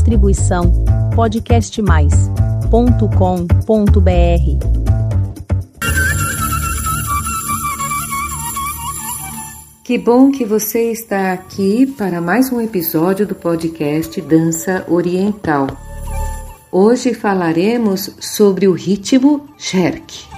Distribuição 0.00 0.72
podcastmais.com.br. 1.14 2.70
Que 9.84 9.98
bom 9.98 10.30
que 10.30 10.46
você 10.46 10.90
está 10.90 11.34
aqui 11.34 11.86
para 11.86 12.18
mais 12.18 12.50
um 12.50 12.62
episódio 12.62 13.26
do 13.26 13.34
podcast 13.34 14.18
Dança 14.22 14.86
Oriental. 14.88 15.66
Hoje 16.72 17.12
falaremos 17.12 18.10
sobre 18.18 18.66
o 18.66 18.72
ritmo 18.72 19.50
Sherk. 19.58 20.29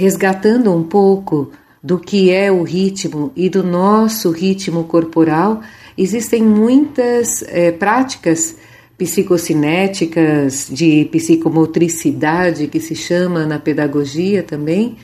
Resgatando 0.00 0.74
um 0.74 0.82
pouco 0.82 1.50
do 1.82 1.98
que 1.98 2.30
é 2.30 2.50
o 2.50 2.62
ritmo 2.62 3.30
e 3.36 3.50
do 3.50 3.62
nosso 3.62 4.30
ritmo 4.30 4.84
corporal, 4.84 5.60
existem 5.96 6.42
muitas 6.42 7.42
é, 7.42 7.70
práticas 7.70 8.56
psicocinéticas 8.96 10.68
de 10.70 11.06
psicomotricidade, 11.12 12.66
que 12.66 12.80
se 12.80 12.94
chama 12.94 13.44
na 13.44 13.58
pedagogia 13.58 14.42
também, 14.42 14.96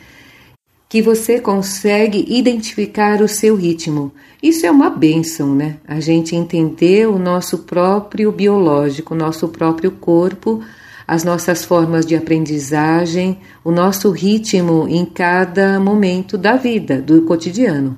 que 0.88 1.02
você 1.02 1.40
consegue 1.40 2.24
identificar 2.26 3.20
o 3.20 3.28
seu 3.28 3.54
ritmo. 3.54 4.10
Isso 4.42 4.64
é 4.64 4.70
uma 4.70 4.88
benção, 4.88 5.54
né? 5.54 5.76
A 5.86 6.00
gente 6.00 6.34
entender 6.34 7.06
o 7.06 7.18
nosso 7.18 7.58
próprio 7.58 8.32
biológico, 8.32 9.12
o 9.12 9.16
nosso 9.16 9.46
próprio 9.48 9.90
corpo 9.90 10.62
as 11.06 11.22
nossas 11.22 11.64
formas 11.64 12.04
de 12.04 12.16
aprendizagem, 12.16 13.38
o 13.62 13.70
nosso 13.70 14.10
ritmo 14.10 14.86
em 14.88 15.04
cada 15.04 15.78
momento 15.78 16.36
da 16.36 16.56
vida, 16.56 17.00
do 17.00 17.22
cotidiano. 17.22 17.96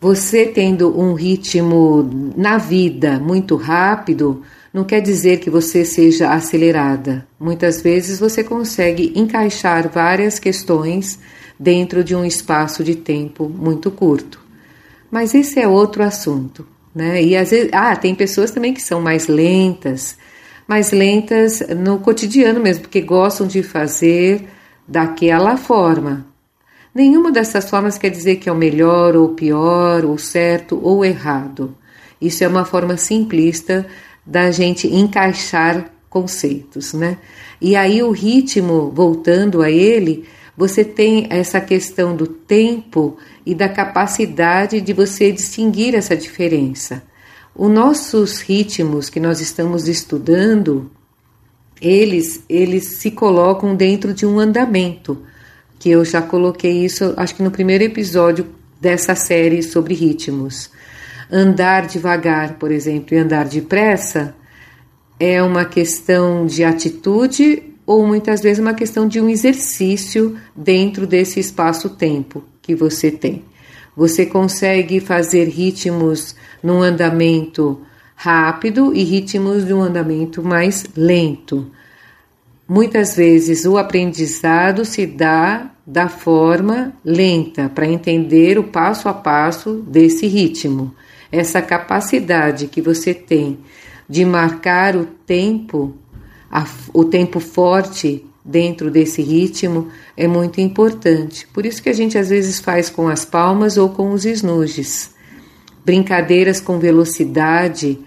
Você 0.00 0.46
tendo 0.46 0.98
um 0.98 1.14
ritmo 1.14 2.32
na 2.36 2.56
vida 2.58 3.18
muito 3.18 3.56
rápido, 3.56 4.42
não 4.72 4.84
quer 4.84 5.00
dizer 5.00 5.38
que 5.38 5.50
você 5.50 5.84
seja 5.84 6.30
acelerada. 6.30 7.26
Muitas 7.38 7.80
vezes 7.82 8.20
você 8.20 8.44
consegue 8.44 9.12
encaixar 9.16 9.88
várias 9.88 10.38
questões 10.38 11.18
dentro 11.58 12.04
de 12.04 12.14
um 12.14 12.24
espaço 12.24 12.84
de 12.84 12.94
tempo 12.94 13.48
muito 13.48 13.90
curto. 13.90 14.40
Mas 15.10 15.34
esse 15.34 15.58
é 15.58 15.66
outro 15.66 16.02
assunto, 16.02 16.66
né? 16.94 17.22
E 17.22 17.36
às 17.36 17.50
vezes, 17.50 17.70
ah, 17.72 17.96
tem 17.96 18.14
pessoas 18.14 18.50
também 18.50 18.74
que 18.74 18.82
são 18.82 19.00
mais 19.00 19.26
lentas, 19.26 20.16
mais 20.68 20.92
lentas 20.92 21.60
no 21.78 21.98
cotidiano 21.98 22.60
mesmo, 22.60 22.82
porque 22.82 23.00
gostam 23.00 23.46
de 23.46 23.62
fazer 23.62 24.46
daquela 24.86 25.56
forma. 25.56 26.26
Nenhuma 26.94 27.32
dessas 27.32 27.70
formas 27.70 27.96
quer 27.96 28.10
dizer 28.10 28.36
que 28.36 28.50
é 28.50 28.52
o 28.52 28.56
melhor 28.56 29.16
ou 29.16 29.30
pior, 29.30 30.04
ou 30.04 30.18
certo 30.18 30.78
ou 30.82 31.02
errado. 31.04 31.74
Isso 32.20 32.44
é 32.44 32.48
uma 32.48 32.66
forma 32.66 32.98
simplista 32.98 33.86
da 34.26 34.50
gente 34.50 34.86
encaixar 34.86 35.90
conceitos, 36.10 36.92
né? 36.92 37.16
E 37.60 37.74
aí 37.74 38.02
o 38.02 38.10
ritmo, 38.10 38.90
voltando 38.94 39.62
a 39.62 39.70
ele, 39.70 40.26
você 40.56 40.84
tem 40.84 41.26
essa 41.30 41.60
questão 41.60 42.14
do 42.14 42.26
tempo 42.26 43.16
e 43.46 43.54
da 43.54 43.68
capacidade 43.68 44.80
de 44.80 44.92
você 44.92 45.32
distinguir 45.32 45.94
essa 45.94 46.16
diferença. 46.16 47.02
Os 47.58 47.68
nossos 47.68 48.40
ritmos 48.40 49.10
que 49.10 49.18
nós 49.18 49.40
estamos 49.40 49.88
estudando, 49.88 50.88
eles, 51.80 52.40
eles 52.48 52.84
se 52.84 53.10
colocam 53.10 53.74
dentro 53.74 54.14
de 54.14 54.24
um 54.24 54.38
andamento, 54.38 55.18
que 55.76 55.90
eu 55.90 56.04
já 56.04 56.22
coloquei 56.22 56.84
isso, 56.84 57.12
acho 57.16 57.34
que 57.34 57.42
no 57.42 57.50
primeiro 57.50 57.82
episódio 57.82 58.46
dessa 58.80 59.16
série 59.16 59.60
sobre 59.60 59.92
ritmos. 59.92 60.70
Andar 61.28 61.88
devagar, 61.88 62.54
por 62.60 62.70
exemplo, 62.70 63.16
e 63.16 63.18
andar 63.18 63.46
depressa 63.48 64.36
é 65.18 65.42
uma 65.42 65.64
questão 65.64 66.46
de 66.46 66.62
atitude 66.62 67.64
ou 67.84 68.06
muitas 68.06 68.40
vezes 68.40 68.60
uma 68.60 68.72
questão 68.72 69.08
de 69.08 69.20
um 69.20 69.28
exercício 69.28 70.38
dentro 70.54 71.08
desse 71.08 71.40
espaço-tempo 71.40 72.44
que 72.62 72.76
você 72.76 73.10
tem. 73.10 73.42
Você 73.98 74.24
consegue 74.24 75.00
fazer 75.00 75.48
ritmos 75.48 76.36
num 76.62 76.80
andamento 76.80 77.80
rápido 78.14 78.94
e 78.94 79.02
ritmos 79.02 79.66
de 79.66 79.74
um 79.74 79.82
andamento 79.82 80.40
mais 80.40 80.86
lento. 80.96 81.68
Muitas 82.68 83.16
vezes 83.16 83.64
o 83.64 83.76
aprendizado 83.76 84.84
se 84.84 85.04
dá 85.04 85.72
da 85.84 86.08
forma 86.08 86.92
lenta 87.04 87.68
para 87.68 87.88
entender 87.88 88.56
o 88.56 88.62
passo 88.62 89.08
a 89.08 89.12
passo 89.12 89.84
desse 89.88 90.28
ritmo. 90.28 90.94
Essa 91.32 91.60
capacidade 91.60 92.68
que 92.68 92.80
você 92.80 93.12
tem 93.12 93.58
de 94.08 94.24
marcar 94.24 94.94
o 94.94 95.06
tempo, 95.06 95.92
a, 96.48 96.64
o 96.94 97.04
tempo 97.04 97.40
forte 97.40 98.24
dentro 98.48 98.90
desse 98.90 99.20
ritmo 99.20 99.88
é 100.16 100.26
muito 100.26 100.58
importante. 100.58 101.46
Por 101.52 101.66
isso 101.66 101.82
que 101.82 101.90
a 101.90 101.92
gente 101.92 102.16
às 102.16 102.30
vezes 102.30 102.58
faz 102.58 102.88
com 102.88 103.06
as 103.06 103.22
palmas 103.22 103.76
ou 103.76 103.90
com 103.90 104.10
os 104.12 104.24
esnuges. 104.24 105.10
Brincadeiras 105.84 106.58
com 106.58 106.78
velocidade 106.78 107.98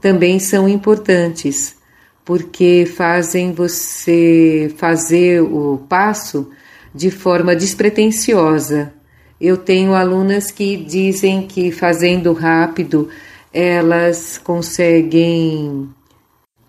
também 0.00 0.40
são 0.40 0.68
importantes, 0.68 1.76
porque 2.24 2.84
fazem 2.96 3.52
você 3.52 4.74
fazer 4.76 5.40
o 5.40 5.78
passo 5.88 6.50
de 6.92 7.10
forma 7.10 7.54
despretensiosa. 7.54 8.92
Eu 9.40 9.56
tenho 9.56 9.94
alunas 9.94 10.50
que 10.50 10.76
dizem 10.76 11.46
que 11.46 11.70
fazendo 11.70 12.32
rápido 12.32 13.08
elas 13.52 14.38
conseguem 14.38 15.88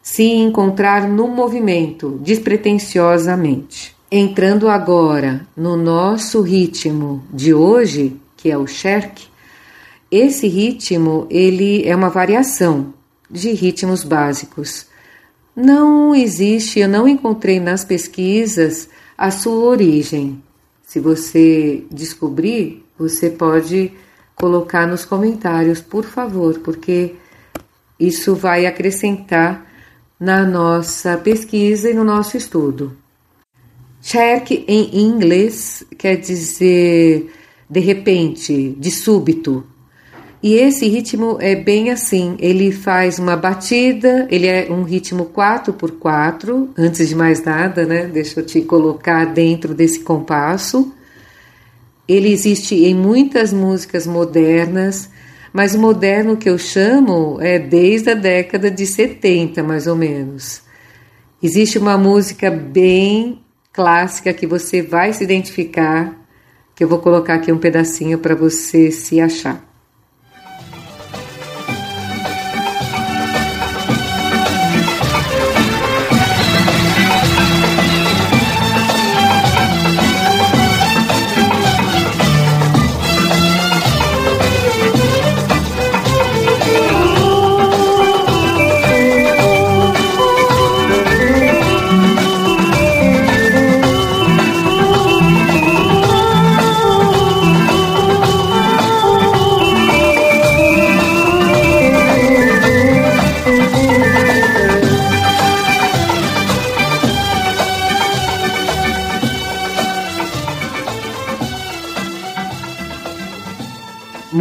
se 0.03 0.23
encontrar 0.23 1.07
no 1.07 1.29
movimento 1.29 2.19
despretensiosamente. 2.21 3.95
Entrando 4.11 4.67
agora 4.67 5.47
no 5.55 5.77
nosso 5.77 6.41
ritmo 6.41 7.23
de 7.31 7.53
hoje, 7.53 8.19
que 8.35 8.51
é 8.51 8.57
o 8.57 8.67
Sherk, 8.67 9.23
esse 10.11 10.45
ritmo 10.47 11.25
ele 11.29 11.87
é 11.87 11.95
uma 11.95 12.09
variação 12.09 12.93
de 13.31 13.53
ritmos 13.53 14.03
básicos. 14.03 14.85
Não 15.55 16.13
existe, 16.13 16.81
eu 16.81 16.89
não 16.89 17.07
encontrei 17.07 17.59
nas 17.59 17.85
pesquisas 17.85 18.89
a 19.17 19.31
sua 19.31 19.65
origem. 19.65 20.43
Se 20.85 20.99
você 20.99 21.85
descobrir, 21.89 22.85
você 22.99 23.29
pode 23.29 23.91
colocar 24.35 24.85
nos 24.85 25.05
comentários, 25.05 25.79
por 25.81 26.03
favor, 26.03 26.59
porque 26.59 27.15
isso 27.97 28.35
vai 28.35 28.65
acrescentar 28.65 29.72
na 30.19 30.45
nossa 30.45 31.17
pesquisa 31.17 31.89
e 31.89 31.93
no 31.93 32.03
nosso 32.03 32.37
estudo. 32.37 32.95
Cherk 34.01 34.65
em 34.67 34.99
inglês 34.99 35.83
quer 35.97 36.17
dizer 36.17 37.31
de 37.69 37.79
repente, 37.79 38.75
de 38.77 38.91
súbito. 38.91 39.63
E 40.43 40.55
esse 40.55 40.87
ritmo 40.87 41.37
é 41.39 41.55
bem 41.55 41.89
assim, 41.89 42.35
ele 42.37 42.71
faz 42.71 43.17
uma 43.17 43.35
batida, 43.35 44.27
ele 44.29 44.45
é 44.45 44.67
um 44.69 44.83
ritmo 44.83 45.25
4 45.25 45.73
por 45.73 45.91
4 45.91 46.69
antes 46.77 47.07
de 47.07 47.15
mais 47.15 47.41
nada, 47.43 47.85
né? 47.85 48.05
Deixa 48.05 48.41
eu 48.41 48.45
te 48.45 48.61
colocar 48.61 49.25
dentro 49.25 49.73
desse 49.73 50.01
compasso. 50.01 50.93
Ele 52.05 52.29
existe 52.31 52.75
em 52.75 52.93
muitas 52.93 53.53
músicas 53.53 54.05
modernas, 54.05 55.09
mas 55.53 55.75
o 55.75 55.79
moderno 55.79 56.35
que 56.35 56.49
eu 56.49 56.57
chamo 56.57 57.37
é 57.39 57.59
desde 57.59 58.09
a 58.09 58.15
década 58.15 58.71
de 58.71 58.87
70, 58.87 59.61
mais 59.61 59.85
ou 59.85 59.95
menos. 59.95 60.63
Existe 61.41 61.77
uma 61.77 61.97
música 61.97 62.49
bem 62.49 63.43
clássica 63.71 64.33
que 64.33 64.47
você 64.47 64.81
vai 64.81 65.13
se 65.13 65.23
identificar, 65.23 66.19
que 66.75 66.83
eu 66.83 66.87
vou 66.87 66.99
colocar 66.99 67.35
aqui 67.35 67.51
um 67.51 67.59
pedacinho 67.59 68.17
para 68.17 68.33
você 68.33 68.91
se 68.91 69.21
achar. 69.21 69.72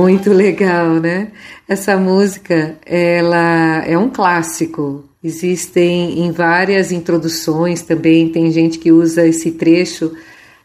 Muito 0.02 0.32
legal, 0.32 0.94
né? 0.94 1.28
Essa 1.68 1.96
música, 1.96 2.76
ela 2.84 3.84
é 3.86 3.96
um 3.96 4.10
clássico. 4.10 5.04
Existem 5.22 6.18
em 6.18 6.32
várias 6.32 6.90
introduções 6.90 7.82
também, 7.82 8.28
tem 8.28 8.50
gente 8.50 8.80
que 8.80 8.90
usa 8.90 9.24
esse 9.24 9.52
trecho 9.52 10.12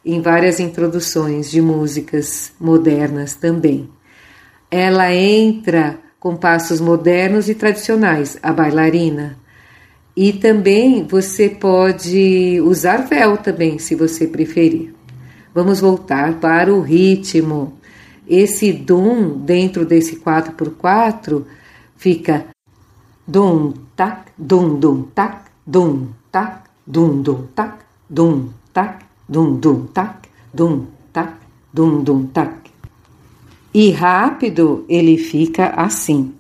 em 0.04 0.20
várias 0.22 0.60
introduções 0.60 1.52
de 1.52 1.62
músicas 1.62 2.52
modernas 2.60 3.36
também. 3.36 3.88
Ela 4.72 5.14
entra 5.14 6.00
com 6.20 6.36
passos 6.36 6.82
modernos 6.82 7.48
e 7.48 7.54
tradicionais, 7.54 8.40
a 8.42 8.52
bailarina. 8.52 9.38
E 10.16 10.34
também 10.34 11.06
você 11.08 11.48
pode 11.48 12.60
usar 12.62 13.08
véu 13.08 13.38
também, 13.38 13.78
se 13.78 13.94
você 13.94 14.26
preferir. 14.26 14.96
Vamos 15.54 15.80
voltar 15.80 16.40
para 16.40 16.74
o 16.74 16.82
ritmo. 16.82 17.77
Esse 18.28 18.74
dum 18.74 19.38
dentro 19.38 19.86
desse 19.86 20.18
4x4 20.20 21.44
fica 21.96 22.48
dum, 23.26 23.74
tac, 23.96 24.32
dum, 24.38 24.80
dum, 24.80 25.04
tac, 25.16 25.52
dum, 25.66 26.14
tac, 26.32 26.70
dum, 26.86 27.22
dum, 27.22 27.48
tac, 27.56 27.86
dum, 28.10 28.54
tac, 28.74 29.06
dum, 29.28 29.60
dum, 29.60 29.88
tac, 29.88 30.30
dum, 30.54 30.88
tac, 31.14 31.34
dum, 31.74 32.04
dum, 32.04 32.28
tac. 32.28 32.72
E 33.74 33.92
rápido 33.92 34.86
ele 34.90 35.18
fica 35.18 35.70
assim. 35.70 36.34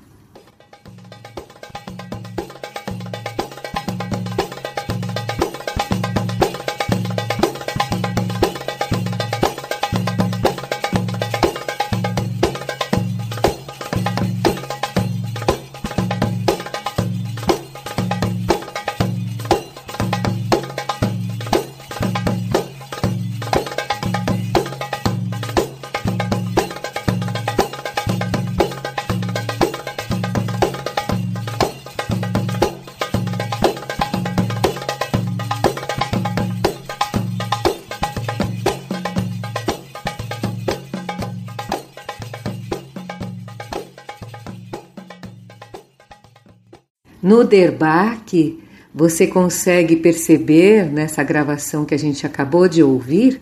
No 47.27 47.43
derbaque, 47.43 48.63
você 48.95 49.27
consegue 49.27 49.97
perceber 49.97 50.89
nessa 50.89 51.21
gravação 51.23 51.83
que 51.83 51.93
a 51.93 51.99
gente 51.99 52.25
acabou 52.25 52.69
de 52.69 52.81
ouvir 52.81 53.41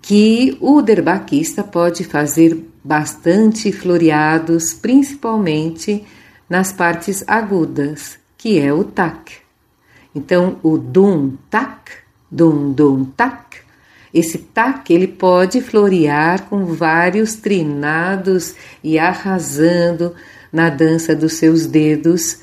que 0.00 0.56
o 0.58 0.80
derbaquista 0.80 1.62
pode 1.62 2.02
fazer 2.02 2.58
bastante 2.82 3.70
floreados, 3.70 4.72
principalmente 4.72 6.02
nas 6.48 6.72
partes 6.72 7.22
agudas, 7.26 8.18
que 8.38 8.58
é 8.58 8.72
o 8.72 8.84
tac. 8.84 9.32
Então, 10.14 10.58
o 10.62 10.78
dum 10.78 11.36
tac, 11.50 11.90
dum 12.30 12.72
dum 12.72 13.04
tac, 13.04 13.58
esse 14.14 14.38
tac 14.38 14.90
ele 14.90 15.08
pode 15.08 15.60
florear 15.60 16.44
com 16.44 16.64
vários 16.64 17.34
trinados 17.34 18.54
e 18.82 18.98
arrasando 18.98 20.14
na 20.50 20.70
dança 20.70 21.14
dos 21.14 21.34
seus 21.34 21.66
dedos 21.66 22.42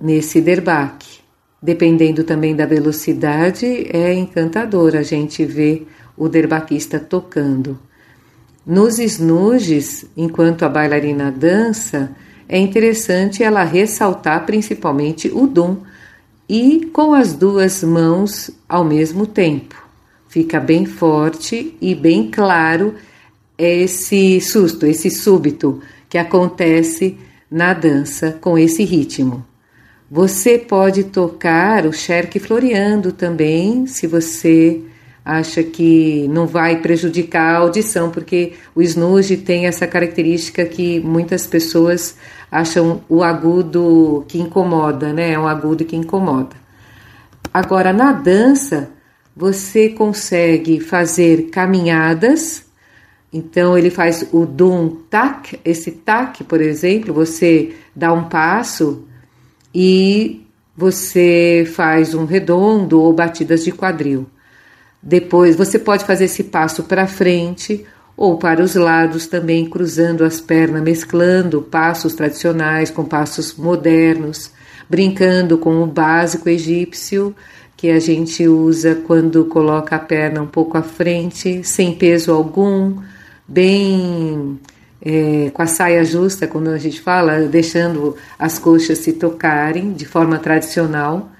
nesse 0.00 0.40
derbaque. 0.40 1.20
Dependendo 1.60 2.22
também 2.22 2.54
da 2.54 2.66
velocidade, 2.66 3.66
é 3.90 4.12
encantador 4.14 4.94
a 4.94 5.02
gente 5.02 5.44
ver 5.44 5.86
o 6.16 6.28
derbaquista 6.28 7.00
tocando. 7.00 7.78
Nos 8.64 8.98
snooges, 8.98 10.06
enquanto 10.16 10.64
a 10.64 10.68
bailarina 10.68 11.30
dança, 11.30 12.10
é 12.48 12.58
interessante 12.58 13.42
ela 13.42 13.64
ressaltar 13.64 14.44
principalmente 14.44 15.28
o 15.28 15.46
dum 15.46 15.78
e 16.48 16.88
com 16.92 17.14
as 17.14 17.32
duas 17.32 17.82
mãos 17.82 18.50
ao 18.68 18.84
mesmo 18.84 19.26
tempo. 19.26 19.74
Fica 20.28 20.60
bem 20.60 20.84
forte 20.84 21.76
e 21.80 21.94
bem 21.94 22.30
claro 22.30 22.94
esse 23.58 24.40
susto, 24.40 24.86
esse 24.86 25.10
súbito 25.10 25.80
que 26.08 26.18
acontece 26.18 27.16
na 27.50 27.72
dança 27.72 28.36
com 28.40 28.58
esse 28.58 28.84
ritmo. 28.84 29.44
Você 30.08 30.56
pode 30.56 31.04
tocar 31.04 31.84
o 31.84 31.92
Sherk 31.92 32.38
floreando 32.38 33.10
também, 33.10 33.88
se 33.88 34.06
você 34.06 34.80
acha 35.24 35.64
que 35.64 36.28
não 36.28 36.46
vai 36.46 36.80
prejudicar 36.80 37.56
a 37.56 37.58
audição, 37.58 38.12
porque 38.12 38.52
o 38.72 38.80
snooze 38.80 39.38
tem 39.38 39.66
essa 39.66 39.84
característica 39.84 40.64
que 40.64 41.00
muitas 41.00 41.48
pessoas 41.48 42.16
acham 42.48 43.00
o 43.08 43.24
agudo 43.24 44.24
que 44.28 44.38
incomoda, 44.38 45.12
né? 45.12 45.32
É 45.32 45.38
um 45.38 45.48
agudo 45.48 45.84
que 45.84 45.96
incomoda. 45.96 46.54
Agora, 47.52 47.92
na 47.92 48.12
dança, 48.12 48.90
você 49.34 49.88
consegue 49.88 50.78
fazer 50.78 51.50
caminhadas. 51.50 52.64
Então, 53.32 53.76
ele 53.76 53.90
faz 53.90 54.28
o 54.32 54.46
dum 54.46 54.88
tac. 55.10 55.58
Esse 55.64 55.90
tac, 55.90 56.44
por 56.44 56.60
exemplo, 56.60 57.12
você 57.12 57.74
dá 57.94 58.12
um 58.12 58.28
passo 58.28 59.04
e 59.78 60.40
você 60.74 61.70
faz 61.74 62.14
um 62.14 62.24
redondo 62.24 62.98
ou 62.98 63.12
batidas 63.12 63.62
de 63.62 63.70
quadril. 63.70 64.26
Depois 65.02 65.54
você 65.54 65.78
pode 65.78 66.06
fazer 66.06 66.24
esse 66.24 66.44
passo 66.44 66.84
para 66.84 67.06
frente 67.06 67.84
ou 68.16 68.38
para 68.38 68.62
os 68.62 68.74
lados 68.74 69.26
também, 69.26 69.68
cruzando 69.68 70.24
as 70.24 70.40
pernas, 70.40 70.82
mesclando 70.82 71.60
passos 71.60 72.14
tradicionais 72.14 72.90
com 72.90 73.04
passos 73.04 73.54
modernos, 73.54 74.50
brincando 74.88 75.58
com 75.58 75.82
o 75.82 75.86
básico 75.86 76.48
egípcio 76.48 77.36
que 77.76 77.90
a 77.90 78.00
gente 78.00 78.48
usa 78.48 78.94
quando 78.94 79.44
coloca 79.44 79.96
a 79.96 79.98
perna 79.98 80.40
um 80.40 80.46
pouco 80.46 80.78
à 80.78 80.82
frente, 80.82 81.62
sem 81.62 81.92
peso 81.92 82.32
algum, 82.32 82.96
bem 83.46 84.58
é, 85.00 85.50
com 85.52 85.62
a 85.62 85.66
saia 85.66 86.04
justa, 86.04 86.46
quando 86.46 86.68
a 86.70 86.78
gente 86.78 87.00
fala, 87.00 87.40
deixando 87.42 88.16
as 88.38 88.58
coxas 88.58 88.98
se 88.98 89.12
tocarem 89.12 89.92
de 89.92 90.04
forma 90.04 90.38
tradicional. 90.38 91.30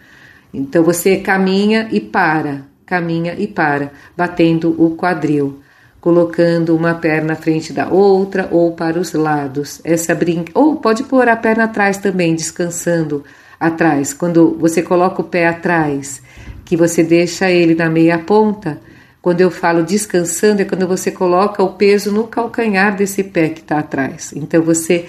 Então 0.52 0.82
você 0.82 1.16
caminha 1.16 1.88
e 1.90 2.00
para, 2.00 2.62
caminha 2.84 3.34
e 3.36 3.46
para, 3.46 3.92
batendo 4.16 4.75
o 4.82 4.96
quadril, 4.96 5.60
colocando 6.00 6.76
uma 6.76 6.94
perna 6.94 7.32
à 7.32 7.36
frente 7.36 7.72
da 7.72 7.88
outra 7.88 8.48
ou 8.50 8.72
para 8.72 8.98
os 8.98 9.12
lados. 9.12 9.80
Essa 9.84 10.14
brinca, 10.14 10.52
ou 10.54 10.76
pode 10.76 11.02
pôr 11.04 11.28
a 11.28 11.36
perna 11.36 11.64
atrás 11.64 11.98
também, 11.98 12.34
descansando 12.34 13.25
atrás. 13.58 14.14
Quando 14.14 14.56
você 14.58 14.82
coloca 14.82 15.20
o 15.20 15.25
pé 15.25 15.48
atrás, 15.48 16.22
que 16.64 16.76
você 16.76 17.02
deixa 17.02 17.50
ele 17.50 17.75
na 17.75 17.88
meia 17.88 18.18
ponta, 18.18 18.80
quando 19.26 19.40
eu 19.40 19.50
falo 19.50 19.83
descansando, 19.83 20.62
é 20.62 20.64
quando 20.64 20.87
você 20.87 21.11
coloca 21.11 21.61
o 21.61 21.73
peso 21.73 22.12
no 22.12 22.28
calcanhar 22.28 22.95
desse 22.95 23.25
pé 23.25 23.49
que 23.49 23.59
está 23.59 23.80
atrás. 23.80 24.33
Então 24.37 24.62
você 24.62 25.06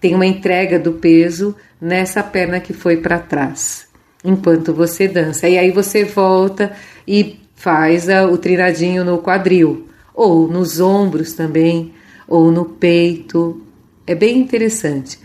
tem 0.00 0.12
uma 0.12 0.26
entrega 0.26 0.76
do 0.76 0.94
peso 0.94 1.54
nessa 1.80 2.20
perna 2.20 2.58
que 2.58 2.72
foi 2.72 2.96
para 2.96 3.20
trás, 3.20 3.86
enquanto 4.24 4.74
você 4.74 5.06
dança. 5.06 5.48
E 5.48 5.56
aí 5.56 5.70
você 5.70 6.02
volta 6.02 6.72
e 7.06 7.38
faz 7.54 8.08
o 8.08 8.36
trinadinho 8.38 9.04
no 9.04 9.18
quadril, 9.18 9.86
ou 10.12 10.48
nos 10.48 10.80
ombros 10.80 11.34
também, 11.34 11.94
ou 12.26 12.50
no 12.50 12.64
peito. 12.64 13.62
É 14.04 14.16
bem 14.16 14.36
interessante. 14.36 15.16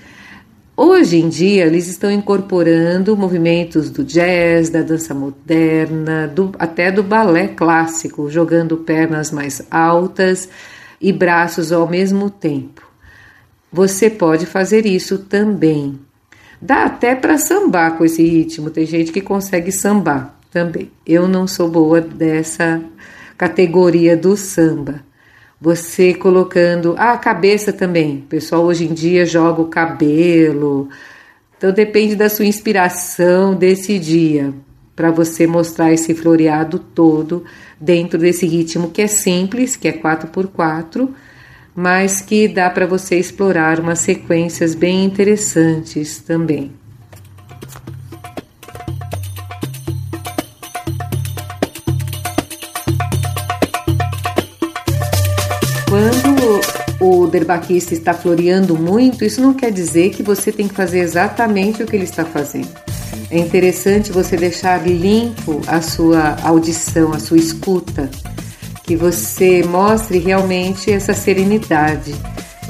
Hoje 0.78 1.22
em 1.22 1.30
dia, 1.30 1.66
eles 1.66 1.88
estão 1.88 2.12
incorporando 2.12 3.16
movimentos 3.16 3.90
do 3.90 4.04
jazz, 4.04 4.70
da 4.70 4.82
dança 4.82 5.14
moderna, 5.14 6.28
do, 6.28 6.52
até 6.60 6.92
do 6.92 7.02
balé 7.02 7.48
clássico, 7.48 8.30
jogando 8.30 8.76
pernas 8.76 9.32
mais 9.32 9.62
altas 9.72 10.50
e 11.00 11.14
braços 11.14 11.72
ao 11.72 11.88
mesmo 11.88 12.30
tempo. 12.30 12.86
Você 13.72 14.10
pode 14.10 14.46
fazer 14.46 14.86
isso 14.86 15.20
também. 15.20 15.98
Dá 16.62 16.84
até 16.84 17.16
para 17.16 17.38
sambar 17.38 17.98
com 17.98 18.04
esse 18.04 18.24
ritmo, 18.24 18.70
tem 18.70 18.86
gente 18.86 19.14
que 19.14 19.22
consegue 19.22 19.72
sambar 19.72 20.38
também. 20.52 20.92
Eu 21.08 21.26
não 21.26 21.48
sou 21.48 21.70
boa 21.70 22.02
dessa 22.02 22.84
categoria 23.38 24.18
do 24.18 24.36
samba 24.36 25.06
você 25.60 26.14
colocando 26.14 26.96
a 26.98 27.18
cabeça 27.18 27.72
também. 27.72 28.18
O 28.18 28.22
pessoal 28.24 28.64
hoje 28.64 28.86
em 28.86 28.94
dia 28.94 29.26
joga 29.26 29.62
o 29.62 29.68
cabelo. 29.68 30.90
Então 31.58 31.72
depende 31.72 32.16
da 32.16 32.30
sua 32.30 32.46
inspiração 32.46 33.56
desse 33.56 33.98
dia 33.98 34.54
para 34.96 35.12
você 35.12 35.46
mostrar 35.46 35.92
esse 35.92 36.14
floreado 36.14 36.80
todo 36.80 37.44
dentro 37.80 38.18
desse 38.18 38.46
ritmo 38.46 38.92
que 38.92 39.02
é 39.02 39.08
simples, 39.08 39.76
que 39.76 39.88
é 39.88 39.92
4x4, 39.92 41.10
mas 41.76 42.22
que 42.22 42.48
dá 42.48 42.70
para 42.70 42.86
você 42.86 43.18
explorar 43.18 43.80
umas 43.80 44.00
sequências 44.00 44.74
bem 44.74 45.04
interessantes 45.04 46.20
também. 46.20 46.85
Quando 55.96 56.60
o 57.00 57.26
derbaquista 57.26 57.94
está 57.94 58.14
floreando 58.14 58.78
muito, 58.78 59.24
isso 59.24 59.40
não 59.40 59.54
quer 59.54 59.72
dizer 59.72 60.10
que 60.10 60.22
você 60.22 60.52
tem 60.52 60.68
que 60.68 60.74
fazer 60.74 61.00
exatamente 61.00 61.82
o 61.82 61.86
que 61.86 61.96
ele 61.96 62.04
está 62.04 62.26
fazendo. 62.26 62.68
É 63.32 63.38
interessante 63.38 64.12
você 64.12 64.36
deixar 64.36 64.86
limpo 64.86 65.62
a 65.68 65.80
sua 65.80 66.36
audição, 66.44 67.14
a 67.14 67.20
sua 67.20 67.38
escuta, 67.38 68.10
que 68.84 68.98
você 68.98 69.64
mostre 69.64 70.18
realmente 70.18 70.92
essa 70.92 71.14
serenidade 71.14 72.14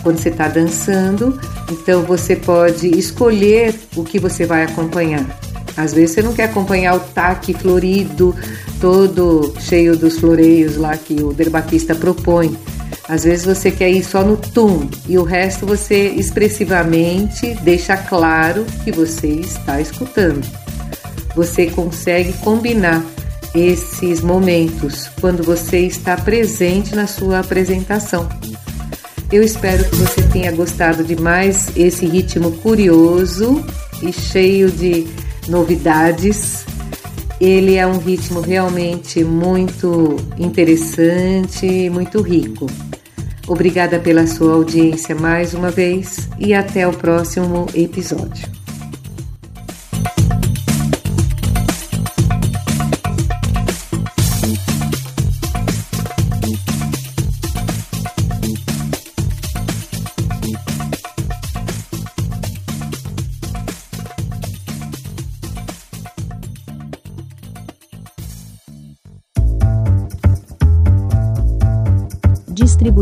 quando 0.03 0.19
você 0.19 0.29
está 0.29 0.47
dançando. 0.47 1.39
Então 1.71 2.03
você 2.03 2.35
pode 2.35 2.95
escolher 2.95 3.73
o 3.95 4.03
que 4.03 4.19
você 4.19 4.45
vai 4.45 4.61
acompanhar. 4.61 5.25
Às 5.75 5.93
vezes 5.93 6.11
você 6.11 6.21
não 6.21 6.33
quer 6.33 6.43
acompanhar 6.43 6.93
o 6.93 6.99
taque 6.99 7.55
florido, 7.55 8.35
todo 8.79 9.51
cheio 9.59 9.97
dos 9.97 10.19
floreios 10.19 10.77
lá 10.77 10.95
que 10.95 11.23
o 11.23 11.33
derbaquista 11.33 11.95
propõe. 11.95 12.55
Às 13.07 13.23
vezes 13.23 13.45
você 13.45 13.69
quer 13.69 13.89
ir 13.91 14.03
só 14.03 14.23
no 14.23 14.35
tum 14.35 14.89
e 15.07 15.17
o 15.17 15.23
resto 15.23 15.65
você 15.65 16.09
expressivamente 16.09 17.53
deixa 17.61 17.95
claro 17.95 18.65
que 18.83 18.91
você 18.91 19.27
está 19.27 19.79
escutando. 19.79 20.45
Você 21.35 21.67
consegue 21.67 22.33
combinar 22.33 23.03
esses 23.53 24.21
momentos 24.21 25.07
quando 25.21 25.43
você 25.43 25.79
está 25.79 26.17
presente 26.17 26.95
na 26.95 27.05
sua 27.05 27.39
apresentação. 27.39 28.27
Eu 29.31 29.43
espero 29.43 29.83
que 29.85 29.95
você 29.97 30.21
tenha 30.23 30.51
gostado 30.51 31.03
de 31.03 31.15
mais 31.15 31.69
esse 31.75 32.05
ritmo 32.05 32.51
curioso 32.57 33.63
e 34.01 34.11
cheio 34.11 34.71
de 34.71 35.07
novidades. 35.47 36.65
Ele 37.39 37.75
é 37.75 37.85
um 37.85 37.97
ritmo 37.97 38.39
realmente 38.39 39.23
muito 39.23 40.15
interessante, 40.37 41.89
muito 41.89 42.21
rico. 42.21 42.65
Obrigada 43.47 43.99
pela 43.99 44.25
sua 44.25 44.53
audiência 44.53 45.15
mais 45.15 45.53
uma 45.53 45.69
vez 45.69 46.27
e 46.39 46.53
até 46.53 46.87
o 46.87 46.91
próximo 46.91 47.67
episódio. 47.75 48.64